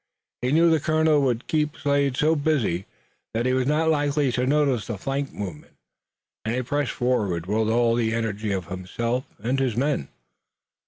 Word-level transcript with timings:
He 0.41 0.51
knew 0.51 0.71
the 0.71 0.79
colonel 0.79 1.21
would 1.21 1.45
keep 1.45 1.77
Slade 1.77 2.17
so 2.17 2.35
busy 2.35 2.87
that 3.35 3.45
he 3.45 3.53
was 3.53 3.67
not 3.67 3.87
likely 3.91 4.31
to 4.31 4.47
notice 4.47 4.87
the 4.87 4.97
flank 4.97 5.31
movement, 5.31 5.73
and 6.43 6.55
he 6.55 6.63
pressed 6.63 6.93
forward 6.93 7.45
with 7.45 7.69
all 7.69 7.93
the 7.93 8.11
energy 8.11 8.51
of 8.51 8.65
himself 8.69 9.25
and 9.43 9.59
his 9.59 9.77
men. 9.77 10.07